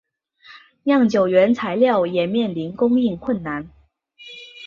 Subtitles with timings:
[0.85, 3.69] 酿酒原材料也面临供应困难。